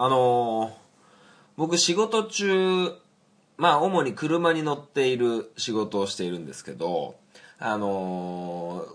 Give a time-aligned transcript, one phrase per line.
[0.00, 0.70] あのー
[1.56, 2.92] 僕仕事中、
[3.56, 7.16] まあ主に車に乗っている仕事をしているんですけど、
[7.58, 8.94] あのー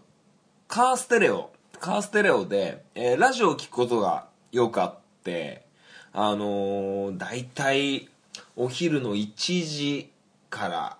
[0.69, 5.65] カーステレオ、カーステレオで、えーラジオを聞くことがよくあって、
[6.13, 8.07] あのー、大体
[8.55, 10.09] お昼の1時
[10.49, 10.97] から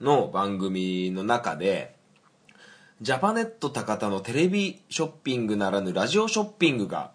[0.00, 1.94] の番組の中で、
[3.00, 7.12] ジャパネット高田のテレビショッピングならぬラジオショッピングが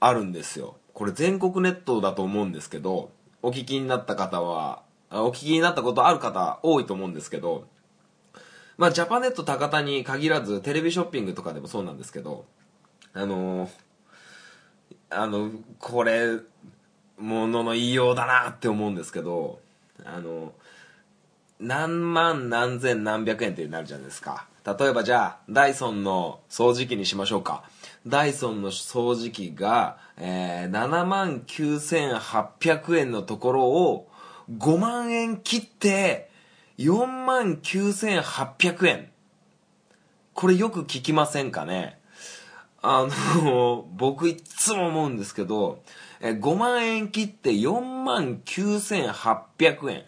[0.00, 0.76] あるんですよ。
[0.98, 7.68] これ全国ネットだと思うんですけど、お聞きになった方は、お聞きになったことある方多いと思うんですけど、
[8.76, 12.46] まあジャパネット高田に限らずテレビショッピングとかでもそうなんですけど、
[13.14, 13.70] あのー
[15.10, 16.32] あの、これ、
[17.16, 19.60] ものの言いようだなって思うんですけど、
[20.04, 20.52] あの、
[21.60, 24.48] 何万何千何百円ってなるじゃないですか。
[24.66, 27.62] 例えばじゃあ、ダイソンの掃除機にしましょうか。
[28.08, 34.08] ダイソンの掃除機が、えー、7万9800円のところを
[34.56, 36.30] 5万円切って
[36.78, 39.10] 4万9800円。
[40.34, 41.98] これよく聞きませんかね？
[42.80, 45.82] あの、僕いつも思うんですけど、
[46.20, 50.04] え5万円切って4万9800円。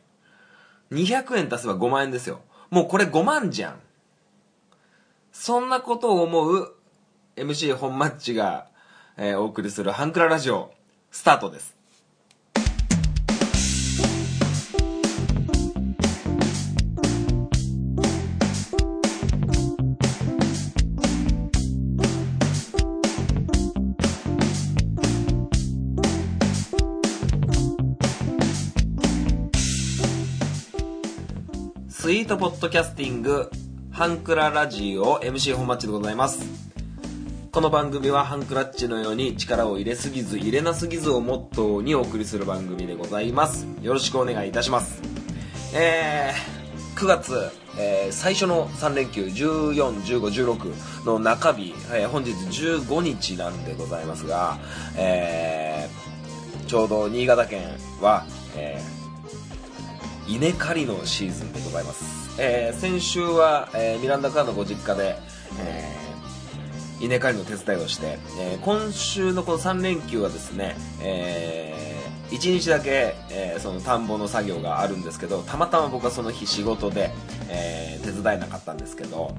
[0.93, 2.41] 200円足せば5万円ですよ。
[2.71, 3.81] もうこれ5万じゃん。
[5.33, 6.75] そんなことを思う
[7.41, 8.67] MC 本マッチが、
[9.17, 10.75] えーお送りするハンクララジオ、
[11.11, 11.75] スタートです。
[31.89, 33.51] スイートポッドキャスティング、
[33.91, 36.70] ハンクララジオ MC 本マッチでございます。
[37.53, 43.67] この番組はハンクラッチのように力を入れすぎず入れなすぎずをモットーにお送りする番組でございます。
[43.83, 45.03] よろしくお願いいたします。
[45.75, 54.59] えー、9月、えー最初の3連休14、15、16の中日、えー本日15日なんでございますが、
[54.97, 57.63] えーちょうど新潟県
[58.01, 65.17] は、えー稲刈りのシーズンでございます、えー先週は、えーミランダカーのご実家で、
[65.59, 66.10] えー
[67.01, 71.75] 稲刈りの手伝いをして、えー今週のこの3連休はですね、え
[72.31, 77.11] 1日だけ、えーその田んぼの作業があるんですけどたまたま僕はその日仕事で、
[77.49, 79.35] えー手伝えなかったんですけど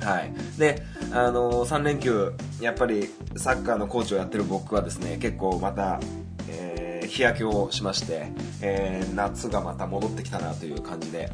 [0.00, 0.82] はい、で、
[1.12, 6.00] あの3連休やっぱりサッカーのコーチをやってる僕はですね結構また、
[6.48, 11.30] えー日焼けをしまして、えー夏がまた戻ってきたなという感じで、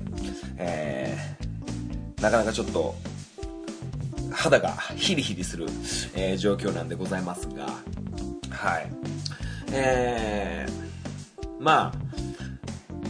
[0.57, 1.17] え
[2.21, 2.95] なかなかちょっと
[4.35, 5.67] 肌がヒリヒリする、
[6.15, 7.67] えー状況なんでございますが。
[8.51, 8.91] はい。
[9.73, 10.85] えー
[11.61, 11.95] まあ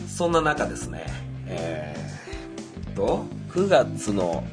[0.09, 1.07] そんな中ですね。
[1.47, 4.45] えーと9月の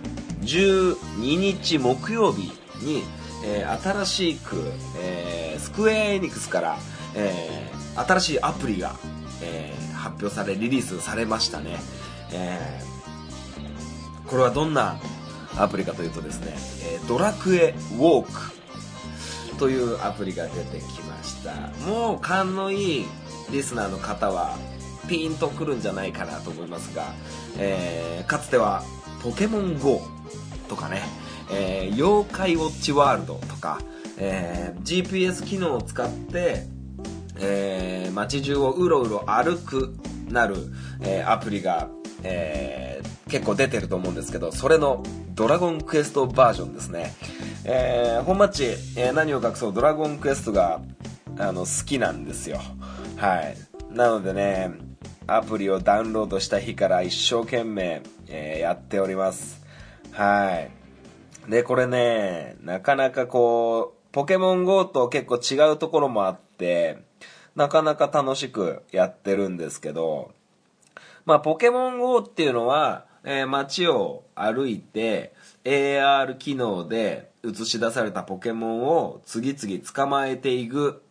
[0.41, 0.95] 12
[1.37, 2.51] 日木曜日
[2.83, 3.03] に、
[3.45, 6.77] えー新しく、えースクエアエニックスから、
[7.15, 8.95] えー新しいアプリが、
[9.43, 11.77] えー発表されリリースされましたね、
[12.33, 14.97] えーこれはどんな
[15.57, 16.53] アプリかというとですね、
[16.93, 18.31] えードラクエウォー
[19.51, 21.53] クというアプリが出てきました。
[21.85, 23.05] もう勘のいい
[23.51, 24.55] リスナーの方は
[25.07, 27.13] ピンとくるんじゃないかなと思いますが、
[27.57, 28.83] えーかつては
[29.23, 30.01] ポケモン GO
[30.69, 31.01] とかね、
[31.51, 33.79] えー妖怪ウォッチワールドとか、
[34.17, 36.65] えー GPS 機能を使って、
[37.39, 39.95] えー街中をうろうろ歩く
[40.29, 40.55] なる、
[41.01, 41.89] えーアプリが、
[42.23, 42.90] えー
[43.31, 45.01] 結構出てると思うんですけどそれの
[45.33, 47.13] ドラゴンクエストバージョンですね、
[47.63, 48.65] えー本マッチ、
[48.97, 50.81] えー何を隠そうドラゴンクエストが
[51.39, 52.59] あの好きなんですよ。
[53.15, 53.57] はい。
[53.89, 54.71] なのでね
[55.27, 59.61] アプリをダウンロードした日から一生懸命、えーやっております。
[60.11, 60.67] は
[61.47, 61.49] い。
[61.49, 66.99] で、これね、なかなかこう、ポケモン GO と結構違うところもあって、
[67.55, 70.31] なかなか楽しくやってるんですけど、
[71.25, 75.33] まあ、ポケモン GO っていうのは、えー街を歩いて、
[75.63, 81.01] AR 機能で映し出されたポケモンを次々捕まえていく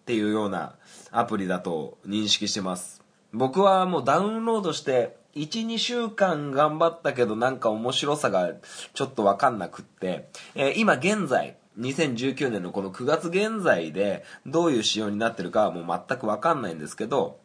[0.00, 0.76] っていうような
[1.10, 3.02] アプリだと認識してます。
[3.32, 8.52] 僕はもうダウンロードして12週間頑張ったけどなんか面白さが
[8.94, 17.38] ちょっと分かんなくって、えー今現在2019年のこの9月現在でどういう仕様になってるかはもう全く分かんないんですけど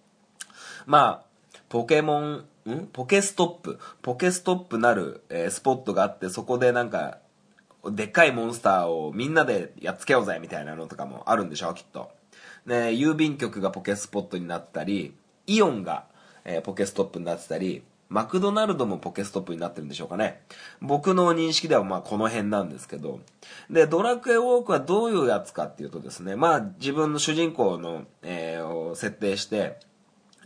[0.86, 1.26] まあ
[1.70, 2.88] ポケモンん？
[2.88, 7.20] ポケストップポケストップなる、えースポットがあってそこでなんか
[7.90, 12.12] でっかいモンスターをみんなでやっつけようぜみたいなのとかもあるんでしょきっと
[12.66, 15.14] ね、郵便局がポケスポットになったり、
[15.48, 16.06] イオンが、
[16.44, 20.42] えー、ポケストップになってたり、マクドナルドもポケストップになってるんでしょうかね。
[20.82, 23.20] 僕の認識ではまあこの辺なんですけど。
[23.70, 29.80] で、ドラクエウォークはどういうやつかっていうとですね、まあ自分の主人公の、えー、を設定して、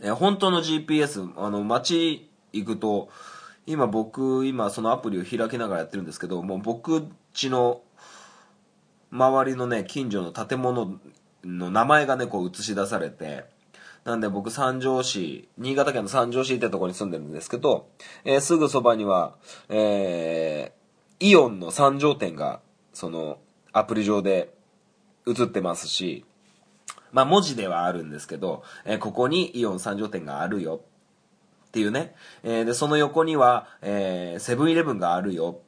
[0.02, 3.08] え、本当の GPS、あの、街行くと、
[3.66, 7.82] 今僕、今そのアプリを開きながらやってるんですけど、もう僕ちの
[9.10, 10.98] 周りのね、近所の建物
[11.44, 13.44] の名前がね、こう映し出されて、
[14.04, 17.88] なんで僕三条市、新潟県の三条市ってとこに住んでるんですけど、
[18.24, 19.34] えー、すぐそばには、
[19.68, 22.60] えー、イオンの三条店が、
[22.94, 23.38] その、
[23.72, 24.52] アプリ上で
[25.26, 26.24] 映ってますし、
[27.12, 30.80] まあ文字ではあるんですけど、えー、ここにイオン三条店があるよ。
[31.68, 35.60] っていうね、えー、で、その横には、え、セブンイレブンがあるよ。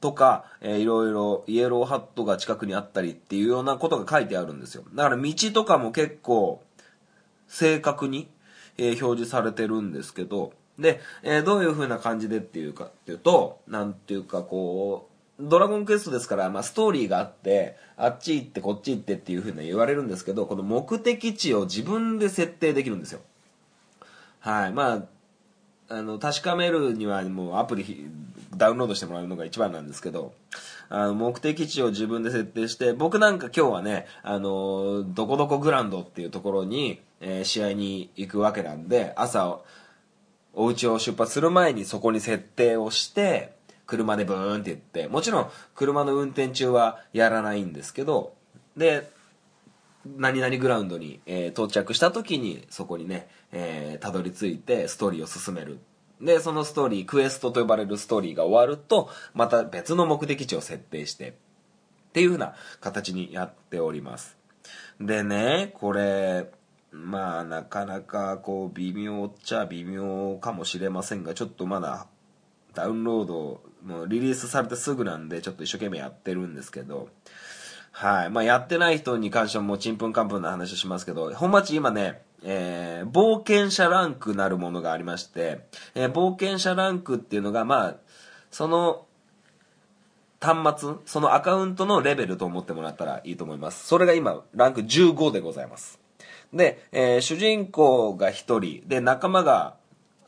[0.00, 4.84] とか、えー、いろいろイエローハットが近くにあったりっていうようなことが書いてあるんですよ。
[4.94, 6.62] だから道とかも結構、
[7.48, 8.28] 正確に、
[8.76, 15.07] えー、表示されてるんですけど、で、えー、どういう風な感じでっていうかっていうと、なんていうかこう、
[15.40, 23.20] ドラゴンクエストですから、まあ、ストーリーがあって、あっち行ってこっち行ってっていう風に言われるんですけど、この目的地を自分で設定できるんですよ。
[24.40, 24.72] はい。
[24.72, 25.04] まあ、
[25.94, 28.10] あの、確かめるにはもうアプリ
[28.56, 30.32] ダウンロードしてもらうのが一番なんですけど、
[30.88, 39.60] あの、目的地を自分で設定して、僕なんか今日はね、あの、どこどこグランドっていうところに、えー、試合に行くわけなんで、朝、
[40.52, 43.57] お家を出発する前にそこに設定をして、
[43.88, 48.34] 車でブーンって言って、もちろん車の運転中はやらないんですけど、
[48.76, 49.10] で、
[50.16, 55.80] 何々グラウンドに、えー、到着した時にそこにね、えー、たどり着いてストーリーを進める
[56.20, 61.32] で、そのストーリー、クエストと呼ばれるストーリーが終わると、また別の目的地を設定して、っ
[62.12, 64.36] ていう風な形にやっております。
[65.00, 66.50] でね、これ、
[66.90, 72.06] まあ、なかなか、こう、微妙っちゃ微妙かもしれませんが、ちょっとまだ、
[72.74, 77.08] ダウンロード、もうリリースされてすぐなんで、ちょっと一生懸命やってるんですけど、
[77.92, 78.30] はい。
[78.30, 87.96] まあ、やってない人に関してはもうちんぷんかんぷんな話をしますけど、本町今ね、えー、冒険者ランクなるものがありまして、えー、冒険者ランクっていうのが、まあ、
[88.50, 89.04] その、
[90.40, 93.86] 端末、そのアカウントのレベルと思ってもらったらいいと思います。
[93.86, 95.98] それが今、ランク15でございます。
[96.52, 99.74] で、えー、主人公が1人、で、仲間が、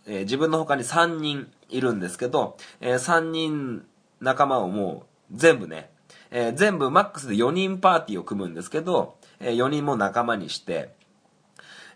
[0.06, 3.84] えー、自分の他に3人いるんですけど、えー、3人
[4.20, 5.90] 仲間をもう全部ね、
[6.30, 10.94] えー、全部マックスで4人パーティーを組むんですけど、えー、4人も仲間にして、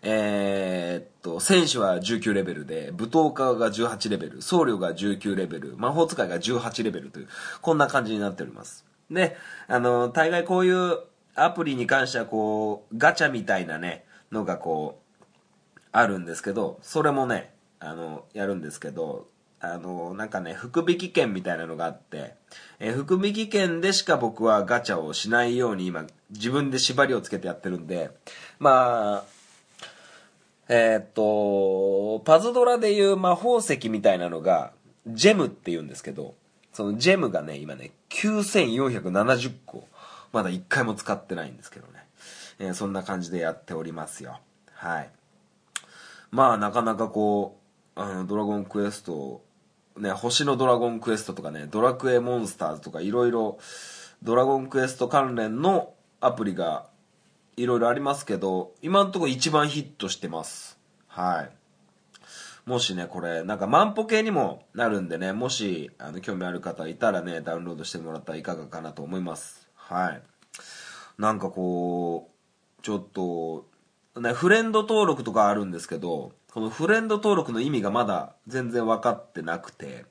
[0.07, 7.27] えー、っと、選手は19レベルで、舞踏家が18レベル、僧侶が19レベル、魔法使いが18レベルという、
[7.61, 8.85] こんな感じになっております。
[9.09, 9.35] で、
[9.67, 10.99] あの、大概こういう
[11.33, 15.25] アプリに関してはこう、ガチャみたいなね、のがこう、
[15.91, 17.54] あるんですけど、それもね、
[17.85, 19.27] あの、やるんですけど、
[19.59, 22.35] あの、なんかね、福引券みたいなのがあって、
[22.79, 28.11] えー、福引券でしか僕はガチャをしないように今、自分で縛りをつけてやってるんで、
[28.59, 29.23] まあ、
[30.67, 34.73] えー、っと、パズドラでいう魔法石みたいなのが、
[35.07, 36.33] ジェムって言うんですけど、
[36.73, 39.87] そのジェムがね、今ね、9470個、
[40.33, 41.93] まだ1回も使ってないんですけどね。
[42.59, 44.39] えー、そんな感じでやっておりますよ。
[44.73, 45.09] はい。
[46.31, 47.64] まあ、なかなかこう、
[47.95, 49.45] あの、ドラゴンクエスト
[49.97, 53.57] ね、星のドラゴンクエストとかね、ドラクエモンスターズとかいろいろ、
[54.23, 56.89] ドラゴンクエスト関連のアプリが
[57.55, 60.77] いろいろありますけど、今のところ一番ヒットしてます。
[61.07, 61.51] はい。
[62.69, 69.69] もしね、これ、なんか万歩計にもなるんでね、もし、あの、興味ある方いたらね、ダウンロードしてもらったらいかがかなと思います。
[69.75, 70.21] はい。
[71.17, 73.65] なんかこう、ちょっと、
[74.19, 80.05] ね、フレンド登録とかあるんですけど、このフレンド登録の意味がまだ全然分かってなくて、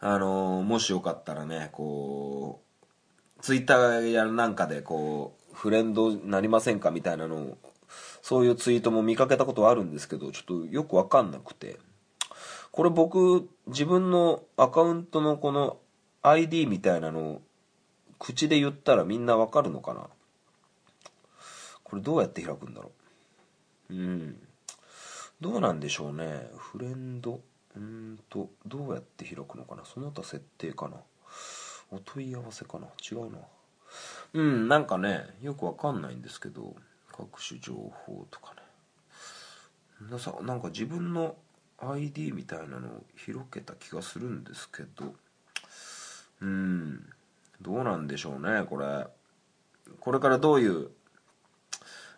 [0.00, 2.60] あのー、もしよかったらね、こ
[3.38, 7.58] う、ツイッターやなんかでこう、フレンドなりませんかみたいなのを、
[8.20, 11.78] そういうツイートも見かけたことはあるんですけど、ちょっとよく分かんなくて、
[12.72, 15.76] これ僕、自分のアカウントのこの
[16.22, 17.42] ID みたいなのを
[18.18, 20.08] 口で言ったらみんなわかるのかな？
[21.84, 22.90] これどうやって開くんだろ
[23.88, 23.94] う？
[23.94, 24.48] うん。
[25.42, 26.48] どうなんでしょうね。
[26.56, 27.40] フレンド。
[27.74, 29.84] うんとどうやって開くのかな。
[29.84, 30.98] その他設定かな。
[31.90, 32.86] お問い合わせかな。
[33.10, 33.38] 違うな。
[34.34, 36.76] うんなんかねよくわかんないんですけど
[37.10, 40.10] 各種情報とかね。
[40.12, 41.34] なさなんか自分の
[41.78, 45.12] ID みたいなのを広げた気がするんですけど。
[46.40, 47.04] うん
[47.60, 49.08] どうなんでしょうねこれ。
[49.98, 50.90] これからどういう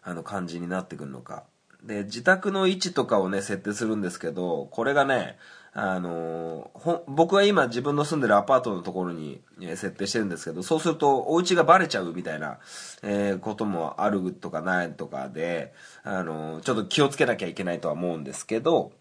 [0.03, 1.45] あの感じになってくるのか。
[1.85, 5.37] で自宅の位置とかをね設定するんですけどこれがね
[5.73, 12.59] あのほ僕は今自分の住んでるアパートのところに、え設定してるんですけどそうするとお家がバレちゃうみたいな、
[13.03, 15.75] えーこともあるとかないとかで、
[16.05, 18.93] あのちょっと気をつけなきゃいけないとは思うんですけど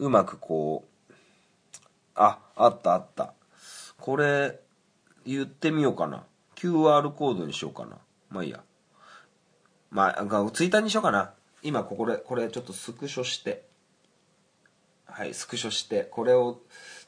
[0.00, 1.12] うまくこう
[2.18, 3.32] ああったあった。
[4.00, 4.58] これ
[5.24, 6.24] 言ってみようかな。
[6.56, 7.96] QR コードにしようかな。
[8.28, 8.60] まあいいや。
[9.90, 11.32] まあツイッターにしようかな。
[11.62, 13.64] 今ここでこれちょっとスクショして。
[15.06, 16.04] はいスクショして。
[16.04, 16.60] これを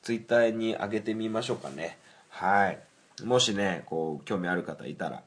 [0.03, 1.99] ツイッターに上げてみましょうかね。
[2.29, 2.79] はい。
[3.25, 5.23] もしねこう興味ある方いたら、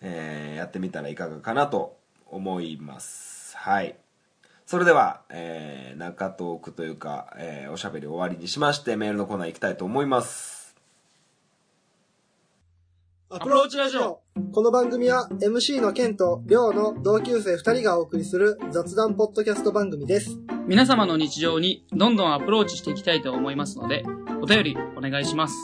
[0.00, 1.96] えー、やってみたらいかがかなと
[2.26, 3.56] 思います。
[3.56, 3.96] はい。
[4.66, 10.76] それでは、えー、中トークというか、えー、おしゃべり終わりにしましてメールのコーナー行きたいと思います。
[13.30, 14.20] アプローチラジオ。
[14.52, 20.38] この番組は MC のケンとリョウの同級生2人がお送りする雑談ポッドキャスト番組です。
[20.66, 24.04] 皆様の日常にどんどんアプローチしていきたいと思いますので、
[24.40, 25.54] お便りお願いします。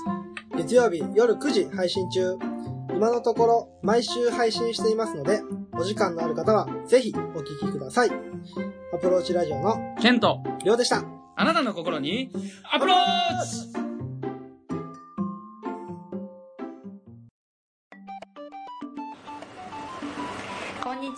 [0.57, 2.37] 月曜日夜9時配信中。
[2.91, 5.41] 今のところ毎週配信していますので、
[5.73, 8.11] お時間のある方はぜひお聞きください。
[8.93, 11.05] アプローチラジオのケント、りょうでした。
[11.37, 12.31] あなたの心に
[12.73, 13.84] アプローチ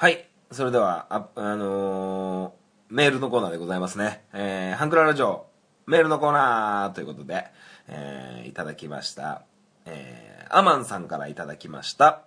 [0.00, 0.26] はい。
[0.50, 4.24] それでは、あ、あのーメールのコーナーでございますね。
[4.32, 5.44] えー、ハンクララジオ、
[5.86, 7.44] メールのコーナーということで、
[7.86, 9.42] えー、いただきました。
[9.84, 12.22] えー、アマンさんからいただきました。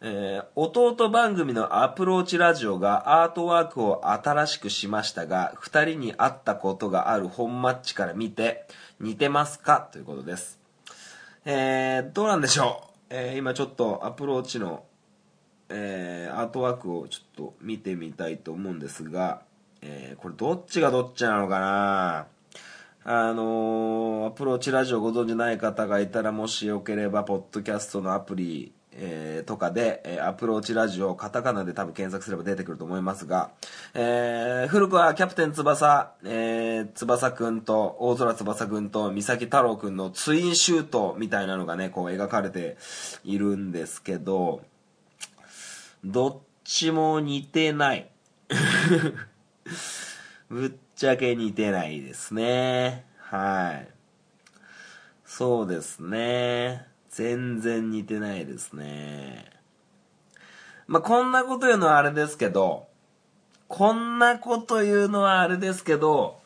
[0.00, 8.66] えー、弟番組のアプローチラジオがアートワークを新しくしましたが、二人に会ったことがある本マッチから見て、
[8.98, 9.88] 似てますか？
[9.92, 10.58] ということです。
[11.44, 12.94] えー、どうなんでしょう？
[13.10, 14.82] えー、今ちょっとアプローチの
[15.76, 19.42] えーアートワークをちょっと見てみたいと思うんですが、
[19.82, 22.26] えーこれどっちがどっちなのかな？
[23.06, 33.50] あのーアプローチラジオご存知ない方がいたらもしよければポッドキャストのアプリ、えーとかで、えーアプローチラジオカタカナで多分検索すれば出てくると思いますが、
[33.94, 42.76] えー古くはキャプテン翼、えー翼くんと大空翼くんと三崎太郎くんのツインシュートみたいなのがねこう描かれて
[43.24, 44.62] いるんですけど
[46.04, 48.10] どっちも似てない。
[50.50, 53.06] ぶっちゃけ似てないですね。
[53.18, 53.88] はい。
[55.24, 56.86] そうですね。
[57.08, 59.50] 全然似てないですね。
[60.86, 62.86] まあ、こんなこと言うのはあれですけど、
[63.68, 66.42] こんなこと言うのはあれですけど、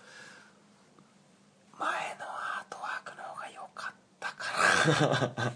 [1.79, 5.55] 前のアートワークの方が良かったかな。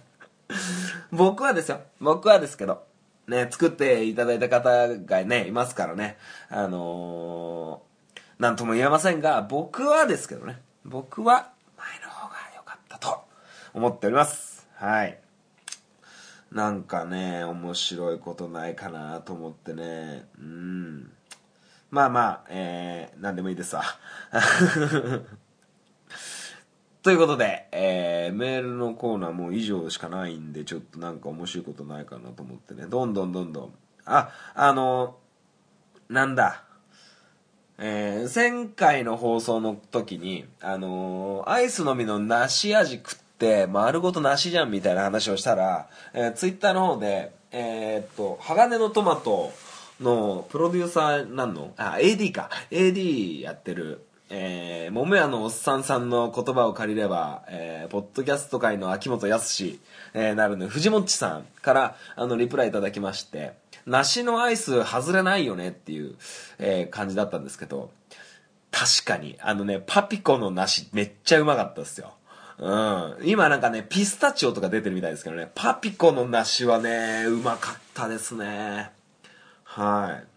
[1.12, 1.82] 僕はですよ。
[2.00, 2.90] 僕はですけど。
[3.28, 6.18] ね、作っていただいた方がね、いますからね。
[6.48, 10.60] あのー、なんとも言えませんが、僕はですけどね。
[10.84, 13.24] 僕は前の方が良かったと
[13.72, 14.68] 思っております。
[14.74, 15.18] はい。
[16.50, 20.26] なんかね、面白いことないかなと思ってね。
[20.38, 21.12] うん。
[21.90, 23.84] まあまあ、えー、なんでもいいですわ。
[27.02, 33.72] ということで、えー、メールのコーナーもう以上しかないんで、ちょっとなんか面白いことないかなと思ってね、どんどんどんどん。
[34.04, 35.16] あ、あの、
[36.08, 36.62] なんだ。
[37.78, 49.52] えー、前回の放送の時に、あのーアイスのみの梨味食って、丸ごと梨じゃんみたいな話をしたら、えー、ツイッターの方で、えーっと、鋼のトマト
[50.00, 51.72] のプロデューサーなんの？
[51.76, 52.50] あ、AD か。
[52.70, 59.78] AD やってる、えー、桃屋のおっさんさんの言葉を借りれば、えー、ポッドキャスト界の秋元康、
[60.14, 63.52] えー、なるの藤もっちさんから、あの、リプライいただきまして、
[63.84, 66.14] 梨のアイス外れないよねっていう、
[66.58, 67.90] えー感じだったんですけど、
[68.70, 72.14] 確かに、あのね、パピコの梨めっちゃうまかったですよ。
[72.58, 73.16] うん。
[73.24, 78.92] 今なんかね、ピスタチオとか出てるみたいですけどね、パピコの梨はね、うまかったですね。
[79.64, 80.31] はい。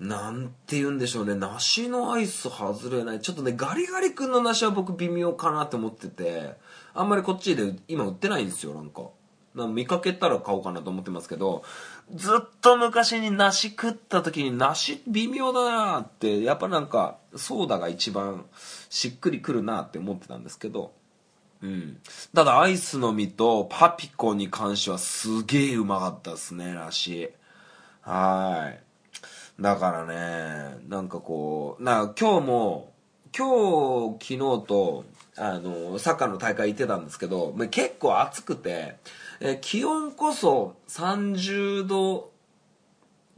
[0.00, 3.20] なんて言うんでしょうね、梨のアイス外れない。
[3.20, 6.54] ちょっとね、ガリガリ君の梨は僕微妙かなって思ってて、
[6.94, 9.02] あんまりこっちで今売ってないんですよ、なんか。
[9.54, 11.62] な見かけたら買おうかなと思ってますけど、
[12.12, 18.44] ずっと昔に梨食った時に梨微妙だなって、やっぱなんか、ソーダが一番
[18.90, 20.92] しっくりくるなって思ってたんですけど、
[21.62, 21.98] うん。
[22.34, 27.30] ただアイスの実とパピコに関してはすげえうまかったですね、梨。
[28.02, 28.83] はい。
[29.60, 32.92] だからね、なんかこう、な今日も、
[33.36, 35.04] 今日、昨日と、
[35.36, 38.96] あの、サッカーの大会行ってたんですけど、結構暑くて、
[39.40, 42.32] え気温こそ30度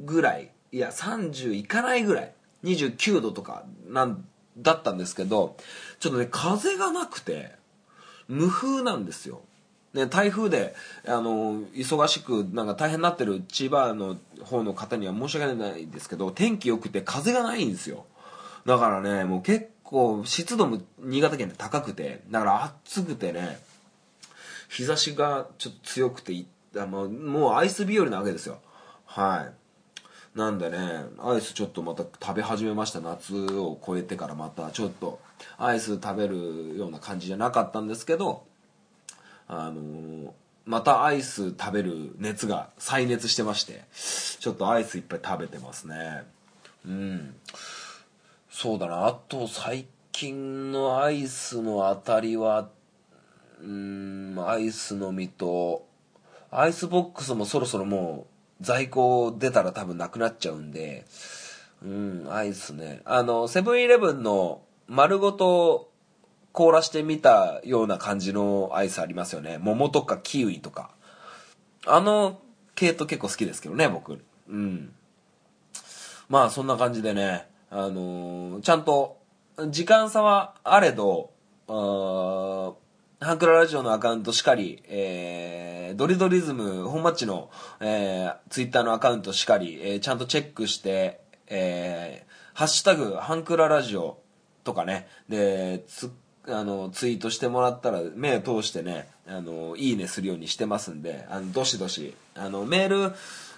[0.01, 2.33] ぐらい、いや、30いかないぐらい、
[2.65, 5.57] 29度とか、なん、だったんですけど、
[6.01, 7.53] ちょっとね、風がなくて、
[8.27, 9.43] 無風なんですよ。
[9.93, 10.75] ね、台風で、
[11.07, 18.07] あの、忙しく、なんか大変になってる千葉の方の方には申し訳ないですけど、天気良くて風がないんですよ。
[18.65, 23.59] だからね、もう結構、湿度も新潟県って高くて、だから暑くてね、
[24.69, 26.45] 日差しがちょっと強くて
[26.77, 28.59] あもうもうアイス日和なわけですよ。
[29.05, 29.49] は
[30.35, 30.39] い。
[30.39, 30.79] なんでね
[31.19, 33.01] アイスちょっとまた食べ始めました。
[33.01, 35.21] 夏を超えてからまたちょっと
[35.59, 38.45] アイス食べるような感じじゃなかったんですけど
[39.49, 40.31] あのー
[40.67, 43.85] またアイス食べる熱が再熱してまして
[44.41, 46.25] ちょっとアイスいっぱい食べてますね。
[46.85, 47.35] うん。
[48.51, 49.07] そうだな。
[49.07, 52.69] あと最近のアイスの当たりは
[53.61, 55.87] うーんアイスの実と
[56.51, 58.27] アイスボックスもそろそろも
[58.61, 61.05] う在庫出たら多分なくなっちゃうんで
[61.83, 63.03] うんアイスね。
[63.05, 65.86] あのセブンイレブンの丸ごと
[66.57, 69.59] 凍らしてみたような感じのアイスありますよね。
[69.59, 70.91] 桃とかキウイとか。
[71.87, 72.41] あの
[72.75, 74.25] 系統結構好きですけどね僕。
[74.49, 74.95] うん。
[76.31, 77.47] まあそんな感じでね。
[77.71, 79.19] あのーちゃんと
[79.69, 81.31] 時間差はあれど
[81.69, 82.75] ハ
[83.35, 94.19] ンクララジオのアカウントしかり、えー、ドリドリズム、本マッチの、えー、ツイッターのアカウントしかり、えーちゃんとチェックして、えー、ハッシュタグ、ハンクララジオ
[94.65, 96.11] とかね、で、つ、
[96.49, 103.15] あの、ツイートしてもらったら、目通してね、あの、いいねするようにしてますんで、あの、どしどし、あの、メール、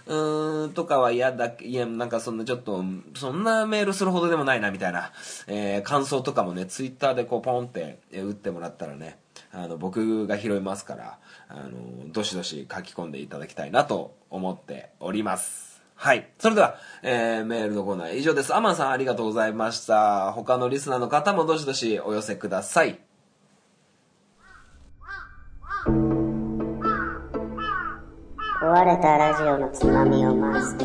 [0.08, 2.82] うん、とかは嫌だ、いや、なんかそんなちょっと、
[3.14, 5.12] そんなメールするほどでもないな、みたいな、
[5.46, 9.18] えー感想とかもね、ツイッターでこう、ポンって、え打ってもらったらね、
[9.52, 15.67] あの、僕が拾いますから、あの、どしどし書き込んでいただきたいなと思っております。
[16.00, 16.30] はい。
[16.38, 18.54] それでは、えーメールのコーナー以上です。
[18.54, 20.32] アマンさんありがとうございました。
[20.32, 23.00] 他のリスナーの方もどしどしお寄せください。
[28.60, 30.84] 壊れたラジオのつまみを回すと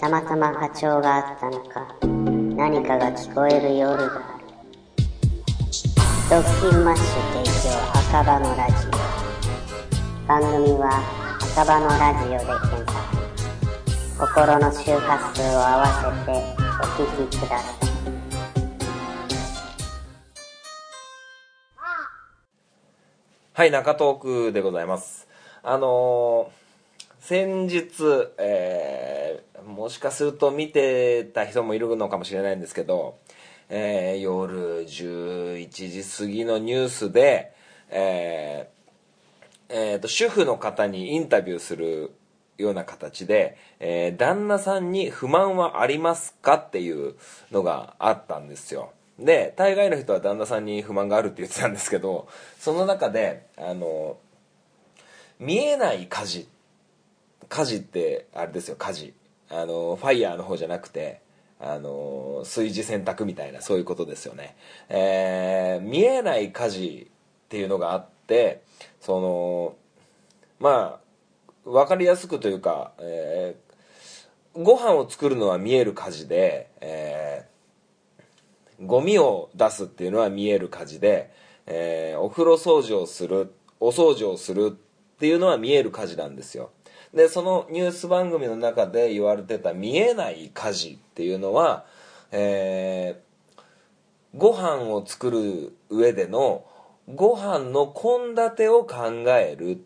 [0.00, 1.86] たまたま波長があったのか
[2.56, 4.44] 何かが聞こえる夜がある
[6.30, 11.02] ドッキンマッシュ提供赤羽のラジオ番組は
[11.56, 13.13] 赤羽のラジオで検索
[14.16, 16.38] 心の周波数を合わせて
[16.80, 17.84] お聞きください
[23.52, 25.26] はい、中トークでございます。
[25.64, 26.64] あのー
[27.18, 27.84] 先日、
[28.38, 33.18] えーもしかすると見てた人もいるのかもしれないんですけど、
[33.68, 37.52] えー夜11時過ぎのニュースで、
[37.90, 42.12] えーえーと主婦の方にインタビューする
[42.56, 47.14] ような形で、えー旦那さんに不満はありますかっていう
[47.50, 48.92] のがあったんですよ。
[49.18, 54.16] で大概の人は旦那さんに不満があるって言ってたんですけどその中であの
[55.38, 56.48] 見えない火事
[57.48, 59.14] 火事ってあれですよ火事。
[59.50, 61.20] あのファイヤーの方じゃなくて
[61.60, 64.56] あの炊事洗濯みたいなそういうことですよね、
[64.88, 68.62] えー見えない火事っていうのがあって
[69.00, 69.76] その
[70.58, 71.03] まあ
[71.64, 73.64] 分かりやすくというか、えー
[74.56, 81.32] ご飯を作るのは見える火事で、えーゴミを出すっていうのは見える火事で、
[81.66, 86.70] えーお風呂掃除をするお掃除をするっていうのは見える火事なんですよ。
[87.12, 91.86] でそのニュース番組の中で言われてた見えない火事っていうのは、
[92.30, 93.24] えー
[94.36, 96.64] ご飯を作る上での
[97.14, 99.84] ご飯の献立を考える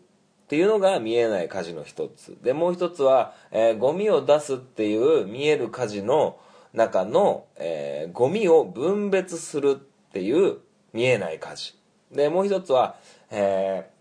[0.49, 2.35] っていうのが見えない火事の一つ。
[2.41, 6.39] でもう一つは、えーゴミを出すっていう見える火事の
[6.73, 10.57] 中の、えーゴミを分別するっていう
[10.91, 11.75] 見えない火事。
[12.11, 12.95] でもう一つは、
[13.29, 13.99] えー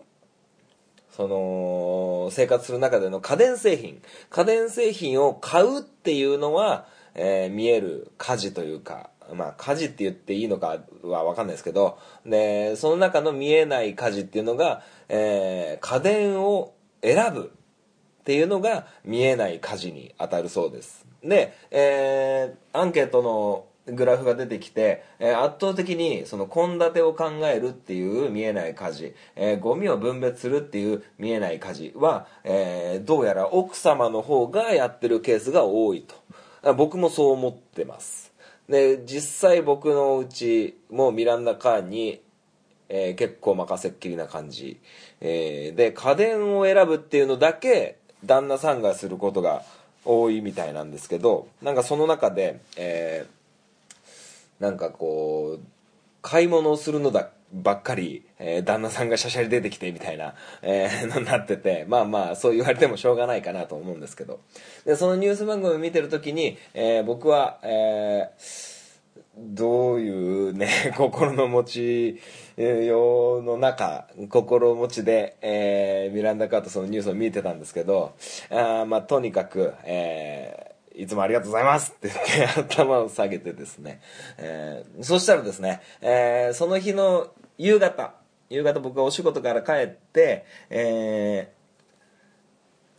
[1.15, 4.01] その生活する中での家電製品。
[4.31, 17.53] 家電製品を買うっていうのは、えー見える家事というかまあ家事って言っていいのかは分かんないですけどでその中の見えない家事っていうのが、えー家電を選ぶ
[18.21, 21.07] っていうのが見えない家事に当たるそうです。
[21.23, 36.15] で、えーアンケートのグラフが出てきて、えー圧倒的にその献立を考えるっていう見えない家事、えーゴミを分別するっていう見えない家事は、えーどうやら奥様の方がやってるケースが多いと。
[36.75, 38.28] 僕もそう思ってます。
[38.69, 42.21] で実際僕のうちもミランダカーに
[42.89, 44.81] えー結構任せっきりな感じ、
[45.21, 49.63] えーで家電を選ぶっていうのだけ旦那さんがすることが
[50.05, 53.39] 多いみたいなんですけどなんかその中で、えー
[54.59, 55.67] なんかこう
[56.21, 64.41] 買い物をするのだばっかり、えー旦那さんがしゃしゃり出てきてみたいな、えーのになっててまあまあそう言われてもしょうがないかなと思うんですけど。
[64.85, 68.31] でそのニュース番組を見てる時に、えー僕は、え
[69.41, 72.21] どういうね、 心の持ち
[72.57, 78.15] ようの中、心持ちで、えーミランダ・カーとそのニュースを見てたんですけど、
[78.51, 80.68] あまあ、とにかく、え
[80.99, 84.01] いつもありがとうございますって言って頭を下げてですね、
[84.37, 88.15] えーそしたらですね、えーその日の夕方、
[88.51, 91.59] 夕方僕がお仕事から帰って、えー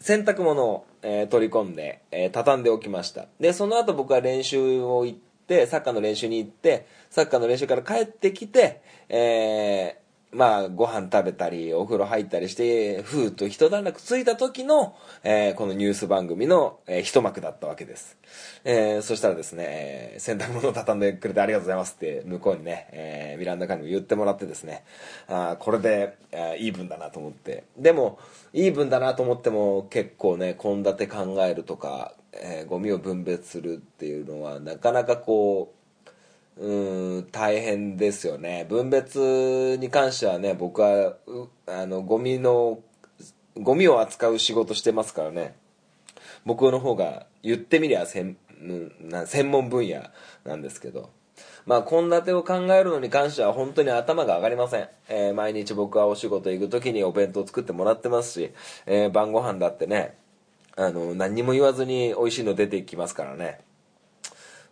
[0.02, 3.28] 洗濯物を、えー取り込んで、えー畳んでおきました。
[3.40, 18.16] でその後僕は練習を行ってサッカーの練習に行ってサッカーの練習から帰ってきてえーまあご飯食べたりお風呂入ったりしてふーっと一段落ついた時の、えーこのニュース番組の、えー一幕だったわけです、
[18.64, 24.84] えーそしたらですね、え洗濯物を畳んでくれてありがとうございますって向こうにね、えーミランダカにも言ってもらってですね
[25.28, 27.64] あこれで、あーイーブンだなと思って。
[27.78, 28.20] でも
[28.54, 35.79] イーブンだなと思っても結構ね献立考えるとか、えーゴミを分別するっていうのはなかなかこう
[36.60, 38.66] うん大変ですよね。
[38.68, 41.16] 分別に関してはね僕は
[41.66, 42.80] あのゴミの
[43.56, 45.56] ゴミを扱う仕事してますからね。
[46.46, 48.92] 僕の方が言ってみりゃ専うん
[49.26, 50.04] 専門分野
[50.44, 51.12] なんですけど。
[51.66, 58.52] まあ献立を考えるのに関しては本当に頭が上がりません、えー毎日僕はお仕事行く時にお弁当作ってもらってますし、
[58.86, 60.18] えー晩ご飯だってね
[60.76, 63.62] あの何にも言わずに美味しいの出てきますからね。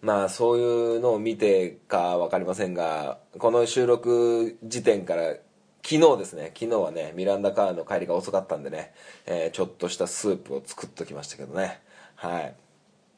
[0.01, 5.36] まあそういうのを見てか分かりませんがこの収録時点から
[5.83, 8.93] 昨日ですね昨日はねミランダカーの帰りが遅かったんでね、
[9.25, 11.81] えーちょっとしたスープを作っときましたけどね。
[12.15, 12.55] はい。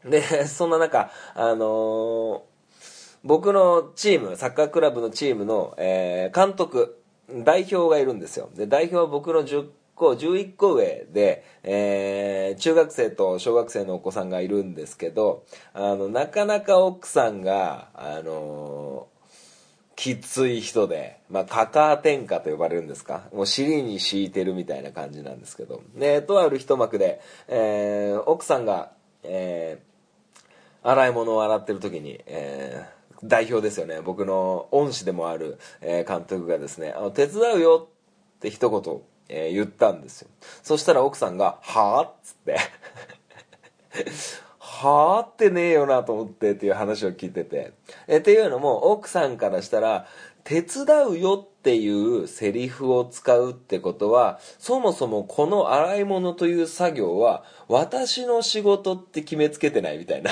[0.06, 2.42] で そんな中あのー
[3.22, 6.96] 僕のチームサッカークラブのチームの、えー監督
[7.44, 8.50] 代表がいるんですよ。
[8.56, 9.44] で代表は僕の
[10.00, 19.20] 個11個上で、えー中学生と小学生のお子さんがいるんですけどあのなかなか奥さんがあのー
[19.96, 23.24] きつい人で、まあ、カカア天下と呼ばれるんですか？
[23.34, 25.82] もう尻に敷いてるみたいな感じなんですけど。
[25.94, 28.92] でとある一幕で、えー奥さんが、
[29.24, 29.90] えー
[30.82, 34.00] 洗い物を洗ってる時に、えー代表ですよね。
[34.00, 37.90] 僕の恩師でもある、え監督がですねあの手伝うよ
[38.38, 40.30] って一言、えー言ったんですよ。
[40.64, 42.58] そしたら奥さんが「はあ?」っつって。
[44.60, 47.74] はあってねえよなと思ってっていう話を聞いてて。
[48.08, 50.08] えっていうのも奥さんからしたら
[50.44, 60.32] 手伝うよっていうセリフを使うってことはそもそもこの洗い物という作業は私の仕事って決めつけてないみたいな。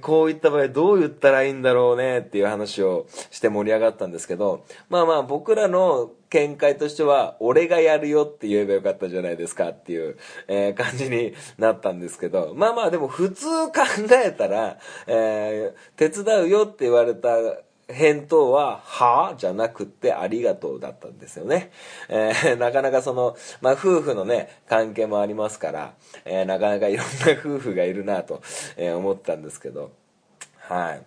[0.00, 10.16] こういった場合どう言ったらいいんだろうねっていう話をして盛り上がったんですけどまあまあ僕らの見解としては俺がやるよって言えばよかったじゃないですかっていう、
[10.48, 13.72] えー感じになったんですけどまあまあでも普通考
[14.24, 17.28] えたら、えー手伝うよって言われた
[17.92, 21.70] 返答は「は?」じゃなくって「ありがとう」だったんですよね、
[22.08, 28.42] えー なかなかその、まあ、夫婦のね関係もありますから、えーなかなかいろんな夫婦がいるなと、
[28.76, 29.90] えー思ったんですけど。
[30.68, 31.02] はい。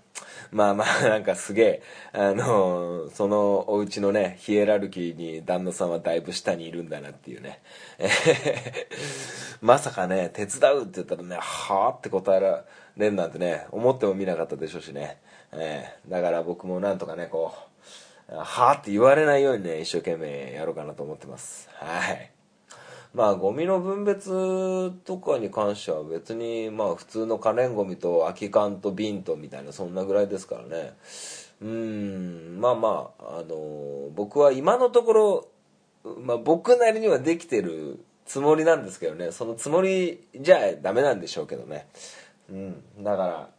[0.52, 1.82] まあまあ なんかすげえ
[2.14, 7.62] あのーそのお家のねヒエラルキーに旦那さんはだいぶ下にいるんだなっていうね、
[9.62, 12.66] まさかね手伝うって言ったらねはあって答えら
[12.98, 15.18] れるなんてね思ってもみなかったでしょうしね、
[15.58, 17.54] えーだから僕もなんとかねこ
[18.30, 21.70] うはあって言われないようにね一生懸命やろうかなと思ってます。
[21.74, 22.32] はい。
[23.14, 30.94] まあゴミの分別とかに関しては別にまあ普通の可燃ゴミと空き缶と瓶とみたいなそんなぐらいですからね。
[31.62, 32.60] うん。
[32.60, 35.48] まあまああの僕は今のところ、
[36.20, 39.32] まあ、僕なりにはできてるつもりなんですけどね。
[39.32, 41.88] そのつもりじゃダメなんでしょうけどね。
[42.50, 42.84] うん。
[43.04, 43.50] だから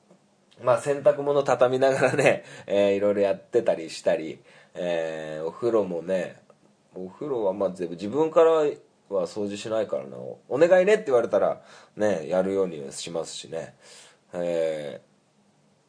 [0.63, 4.41] まあ洗濯物畳みながらね、 えーいろいろやってたりしたり、
[4.75, 6.41] えーお風呂もね
[6.95, 8.65] お風呂はまあ全部自分からは
[9.27, 10.17] 掃除しないからな。
[10.49, 11.63] お願いねって言われたら
[11.97, 13.75] ねやるようにしますしね。
[14.33, 15.01] え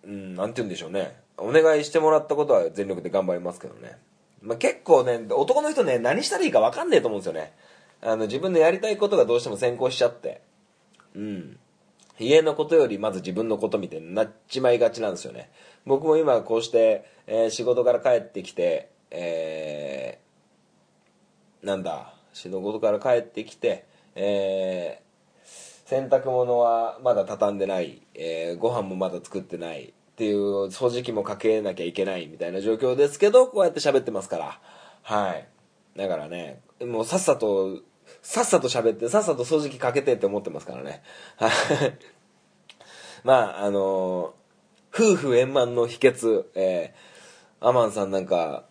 [0.06, 1.20] ー、うんなんて言うんでしょうね。
[1.38, 3.98] お願いしてもらったことは全力で頑張りますけどね、
[4.42, 7.54] まあ、結構ね男の人ね何したらいいか分かんねえと思うんですよね。
[8.02, 10.42] あの自分のやりたいことがどうしても先行しちゃって。
[11.16, 11.60] うん。
[12.20, 15.50] 家のことよりまず自分のことみたいになっちまいがちなんですよね。
[15.86, 25.08] 僕も今こうして、えー仕事から帰ってきてえーなんだ仕事から帰ってきてえー
[25.90, 34.60] 洗濯物はまだ畳んでない、えーご飯もまだ作ってないっていう掃除機もかけなきゃいけないみたいな状況ですけどこうやって喋ってますから。
[35.04, 35.48] はい。
[35.96, 37.80] だからねもうさっさと
[38.22, 41.02] さっさと喋ってさっさと掃除機かけてって思ってますからね。
[41.38, 41.52] はい。
[43.24, 44.34] まああの
[44.94, 48.66] 夫婦円満の秘訣えーアマンさんなんか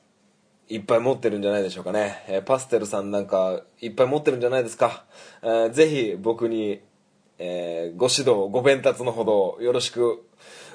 [0.68, 5.04] いっぱい持ってるんじゃないでしょうかね、えーパステルさんなんかいっぱい持ってるんじゃないですか、
[5.42, 6.80] えーぜひ僕に、
[7.38, 10.24] えーご指導ご鞭達のほどよろしく、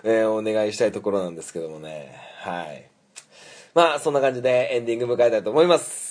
[0.04, 2.16] えーお願いしたいところなんですけどもね。
[2.40, 2.90] はい。
[3.74, 6.11] まあそんな感じでエンディング迎えたいと思います。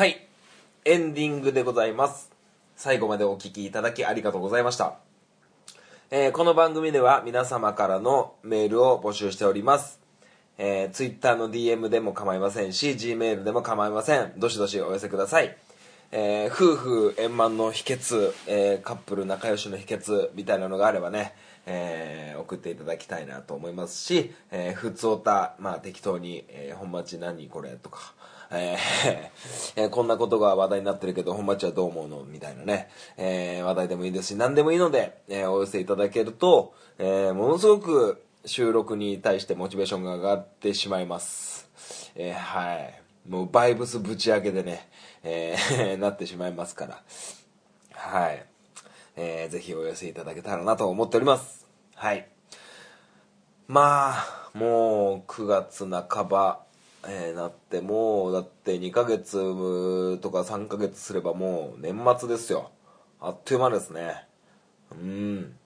[0.00, 0.26] はい
[0.86, 2.30] エンディングでございます
[2.74, 4.94] 最後までお聞きいただきありがとうございました
[6.10, 10.00] えーこの番組では皆様からのメールを募集しております。
[10.56, 14.32] えー、Twitter の DM でも構いませんし、Gmail でも構いません。
[14.38, 15.54] どしどしお寄せください。
[16.12, 21.34] えー夫婦円満の秘訣、えーカップル仲良しの秘訣みたいなのがあればね、
[21.66, 28.14] えー送っていただきたいなと思いますし、えー、ふつおた、まあ適当に、えー本町何これとか、
[28.52, 32.24] えー こんなことが話題になってるけど本町はどう思うの？
[32.24, 41.68] みたいなね、えー話題でもいいですし何でもいいので、えーお寄せいただけると、えものすごく収録に対してモチベーションが上がってしまいます、
[42.14, 43.00] えはい。
[43.28, 44.88] もうバイブスぶち上げでね、
[45.22, 47.02] え なってしまいますから。
[47.92, 48.44] はい、
[49.16, 51.66] えーぜひお寄せいただけたらなと思っております。
[51.94, 52.26] はい。
[53.68, 56.60] まあもう9月半ば、
[57.06, 62.70] えーなってもうだって2ヶ月とか3ヶ月すればもう年末ですよ。
[63.20, 64.26] あっという間ですね。
[64.92, 65.56] うん。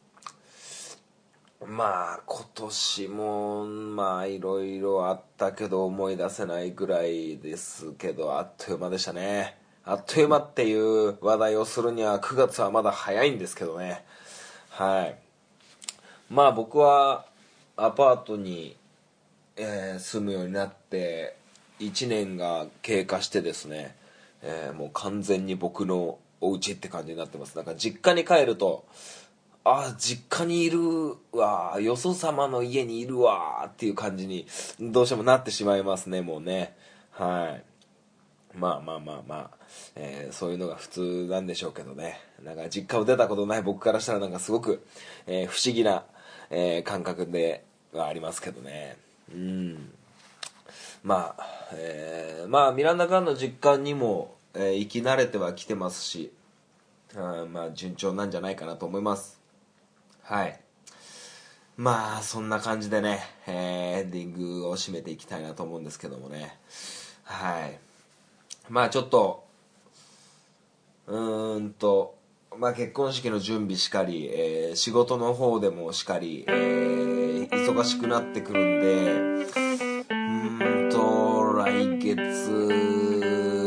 [1.67, 9.57] まあ今年もまあいろいろあったけど思い出せないぐらいですけどあっという間でしたね。
[9.85, 14.05] あっという間っていう話題をするには9月はまだ早いんですけどね。
[14.71, 15.17] はい。
[16.31, 17.27] まあ僕は
[17.77, 18.77] アパートに、
[19.57, 21.37] えー住むようになって
[21.81, 23.95] 1年が経過してですね、
[24.43, 27.57] えーもう完全に僕のお家って感じになってます。
[27.57, 28.85] なんか実家に帰ると
[29.65, 30.79] ああ実家にいる
[31.33, 34.47] わよそ様の家にいるわっていう感じに
[34.79, 36.77] どうしてもなってしまいますねもうね。
[37.13, 37.65] はい。
[38.57, 39.51] まあまあまあまあ、
[39.97, 42.21] えーそういうのが普通なんでしょうけどね。
[42.43, 44.85] なんか実家を出たことない僕からしたらなんかすごく、
[45.27, 46.05] えー不思議な、
[46.51, 48.97] えー感覚ではありますけどね。
[49.33, 49.93] うん。
[51.03, 56.33] まあ、えーまあミランダ・カーンの実家にも、えー生き慣れてはきてますし
[57.15, 59.41] あーまあ順調なんじゃないかなと思います。
[60.23, 60.61] はい。
[61.77, 66.57] まあそんな感じでね、えーエンディングを締めていきたいなと思うんですけどもね。
[67.25, 67.79] はい。
[68.69, 69.45] まあちょっと
[71.07, 72.17] うーんと
[72.59, 77.15] まあ、結婚式の準備しかり、えー仕事の方でもしかり、えー
[77.51, 79.13] 忙しくなってくるんで、
[80.11, 80.15] う
[80.87, 82.17] んと、来月、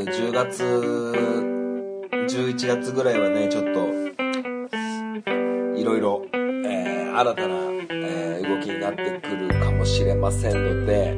[0.07, 0.63] 10月、
[2.11, 3.87] 11月ぐらいはね、ちょっと、
[5.79, 7.55] いろいろ、え新たな、
[7.91, 11.13] え動きになってくるかもしれませんので、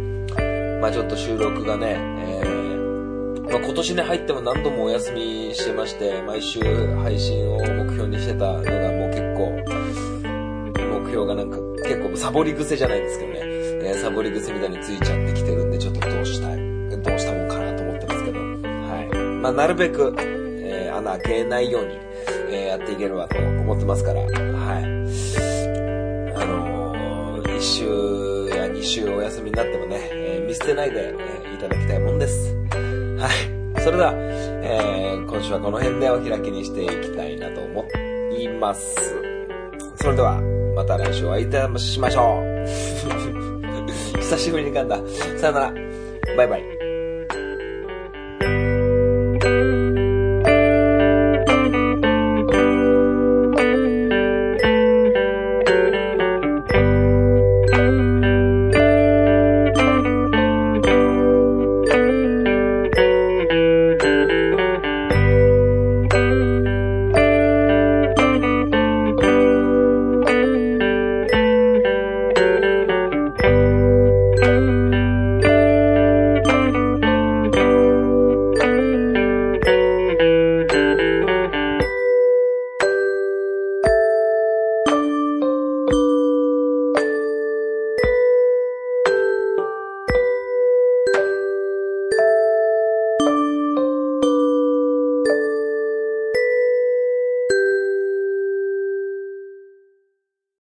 [0.82, 2.18] まあちょっと収録がね、
[3.49, 6.59] まあ、今年に入っても何度もお休みしてまして、毎週
[6.97, 9.63] 配信を目標にしてたのがもう結構、
[11.01, 19.17] 目標がなんか結構サボり癖じゃないんですけどね、えーサボり癖みたいについちゃってきてるんで、ちょっとどうしたい、どうしたもんかなと思ってますけど、はい。
[19.41, 21.97] まあなるべく、えー穴開けないように、
[22.51, 24.29] えーやっていければと思ってますから、はい。
[26.35, 32.59] あのー、1週や2週お休みになってもね、え見捨てないで、えいただきたいもんです。
[33.19, 33.82] はい。
[33.82, 37.86] それでは、えー今週はこの辺でお開きにしていきたいなと思
[38.36, 38.95] います。
[39.95, 40.41] それでは、
[40.75, 42.67] また来週お会いいたしましょう。
[44.19, 44.99] 久しぶりに噛んだ。
[45.38, 45.73] さよなら。
[46.36, 46.78] バイバイ。